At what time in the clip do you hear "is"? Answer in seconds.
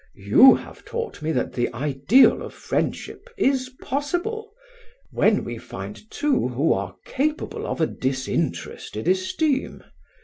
3.37-3.69